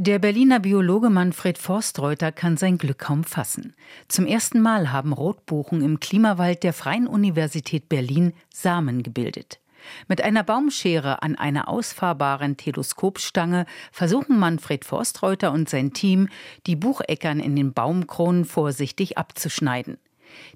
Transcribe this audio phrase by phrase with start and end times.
[0.00, 3.74] Der Berliner Biologe Manfred Forstreuter kann sein Glück kaum fassen.
[4.06, 9.58] Zum ersten Mal haben Rotbuchen im Klimawald der Freien Universität Berlin Samen gebildet.
[10.06, 16.28] Mit einer Baumschere an einer ausfahrbaren Teleskopstange versuchen Manfred Forstreuter und sein Team,
[16.68, 19.98] die Bucheckern in den Baumkronen vorsichtig abzuschneiden.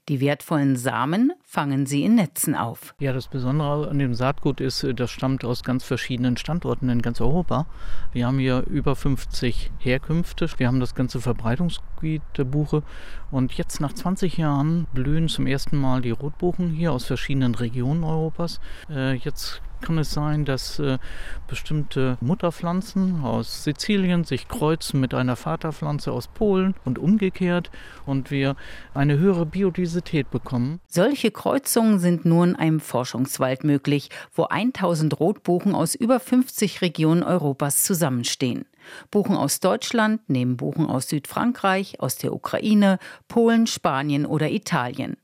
[0.08, 2.94] Die wertvollen Samen fangen sie in Netzen auf.
[2.98, 7.20] Ja, das Besondere an dem Saatgut ist, das stammt aus ganz verschiedenen Standorten in ganz
[7.20, 7.66] Europa.
[8.12, 10.48] Wir haben hier über 50 Herkünfte.
[10.56, 12.82] Wir haben das ganze Verbreitungsgebiet der Buche.
[13.30, 18.04] Und jetzt nach 20 Jahren blühen zum ersten Mal die Rotbuchen hier aus verschiedenen Regionen
[18.04, 18.60] Europas.
[18.90, 20.98] Äh, jetzt kann es sein, dass äh,
[21.46, 27.70] bestimmte Mutterpflanzen aus Sizilien sich kreuzen mit einer Vaterpflanze aus Polen und umgekehrt
[28.06, 28.56] und wir
[28.94, 30.80] eine höhere Biodiversität bekommen.
[30.86, 37.22] Solche Kreuzungen sind nur in einem Forschungswald möglich, wo 1000 Rotbuchen aus über 50 Regionen
[37.22, 38.64] Europas zusammenstehen.
[39.10, 45.16] Buchen aus Deutschland nehmen Buchen aus Südfrankreich, aus der Ukraine, Polen, Spanien oder Italien.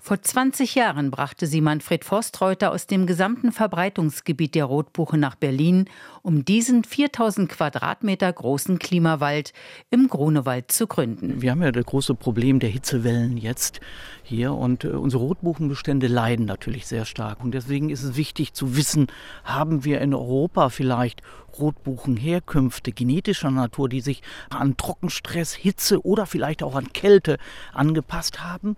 [0.00, 5.86] Vor 20 Jahren brachte sie Manfred Forstreuter aus dem gesamten Verbreitungsgebiet der Rotbuche nach Berlin,
[6.22, 9.52] um diesen 4000 Quadratmeter großen Klimawald
[9.90, 11.40] im Grunewald zu gründen.
[11.42, 13.80] Wir haben ja das große Problem der Hitzewellen jetzt
[14.22, 17.42] hier und äh, unsere Rotbuchenbestände leiden natürlich sehr stark.
[17.42, 19.06] Und deswegen ist es wichtig zu wissen,
[19.44, 21.22] haben wir in Europa vielleicht
[21.58, 27.38] Rotbuchenherkünfte genetischer Natur, die sich an Trockenstress, Hitze oder vielleicht auch an Kälte
[27.72, 28.76] angepasst haben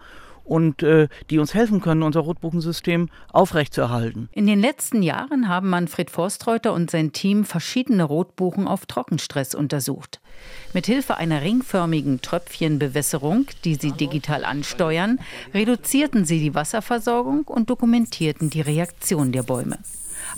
[0.50, 4.28] und äh, die uns helfen können, unser Rotbuchensystem aufrechtzuerhalten.
[4.32, 10.20] In den letzten Jahren haben Manfred Forstreuter und sein Team verschiedene Rotbuchen auf Trockenstress untersucht.
[10.74, 15.20] Mit Hilfe einer ringförmigen Tröpfchenbewässerung, die sie digital ansteuern,
[15.54, 19.78] reduzierten sie die Wasserversorgung und dokumentierten die Reaktion der Bäume.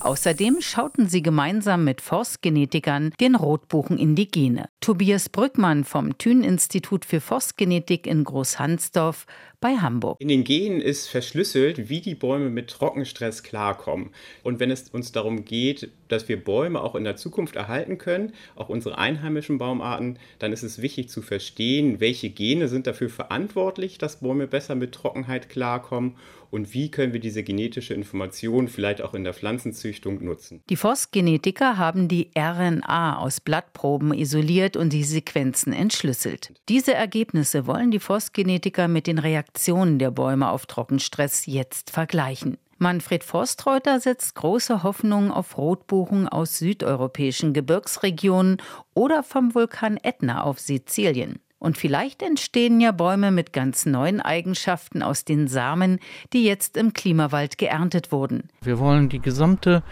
[0.00, 4.68] Außerdem schauten sie gemeinsam mit Forstgenetikern den Rotbuchen in die Gene.
[4.80, 9.26] Tobias Brückmann vom Thün-Institut für Forstgenetik in Großhansdorf
[9.62, 10.20] bei Hamburg.
[10.20, 14.10] In den Genen ist verschlüsselt, wie die Bäume mit Trockenstress klarkommen.
[14.42, 18.34] Und wenn es uns darum geht, dass wir Bäume auch in der Zukunft erhalten können,
[18.56, 23.96] auch unsere einheimischen Baumarten, dann ist es wichtig zu verstehen, welche Gene sind dafür verantwortlich,
[23.96, 26.16] dass Bäume besser mit Trockenheit klarkommen
[26.52, 30.62] und wie können wir diese genetische Information vielleicht auch in der Pflanzenzüchtung nutzen.
[30.68, 36.52] Die Forstgenetiker haben die RNA aus Blattproben isoliert und die Sequenzen entschlüsselt.
[36.68, 39.18] Diese Ergebnisse wollen die Forstgenetiker mit den
[39.52, 42.56] Reaktionen der Bäume auf Trockenstress jetzt vergleichen.
[42.78, 48.56] Manfred Forstreuter setzt große Hoffnungen auf Rotbuchen aus südeuropäischen Gebirgsregionen
[48.94, 51.38] oder vom Vulkan Ätna auf Sizilien.
[51.58, 56.00] Und vielleicht entstehen ja Bäume mit ganz neuen Eigenschaften aus den Samen,
[56.32, 58.48] die jetzt im Klimawald geerntet wurden.
[58.62, 59.82] Wir wollen die gesamte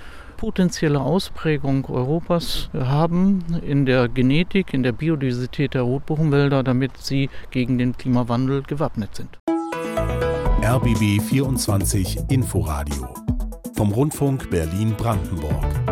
[0.40, 7.76] potenzielle Ausprägung Europas haben in der Genetik, in der Biodiversität der Rotbuchenwälder, damit sie gegen
[7.76, 9.38] den Klimawandel gewappnet sind.
[10.62, 13.14] RBB 24 Inforadio
[13.76, 15.89] vom Rundfunk Berlin-Brandenburg.